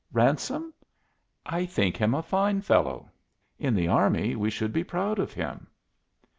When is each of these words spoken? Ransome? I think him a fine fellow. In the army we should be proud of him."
Ransome? 0.11 0.73
I 1.45 1.67
think 1.67 1.95
him 1.95 2.15
a 2.15 2.23
fine 2.23 2.61
fellow. 2.61 3.11
In 3.59 3.75
the 3.75 3.87
army 3.87 4.35
we 4.35 4.49
should 4.49 4.73
be 4.73 4.83
proud 4.83 5.19
of 5.19 5.31
him." 5.33 5.67